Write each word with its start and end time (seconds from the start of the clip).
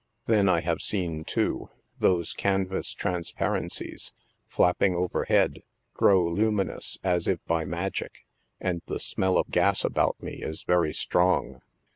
Then 0.25 0.49
I 0.49 0.61
have 0.61 0.81
seen, 0.81 1.23
too, 1.23 1.69
those 1.99 2.33
canvas 2.33 2.91
transparencies, 2.91 4.13
flapping 4.47 4.95
over 4.95 5.25
head, 5.25 5.61
grow 5.93 6.25
luminous, 6.25 6.97
as 7.03 7.27
if 7.27 7.37
by 7.45 7.65
magic, 7.65 8.25
and 8.59 8.81
the 8.87 8.97
smell 8.97 9.37
of 9.37 9.51
gas 9.51 9.85
about 9.85 10.19
me 10.19 10.37
is 10.41 10.63
very 10.63 10.91
strong. 10.91 11.61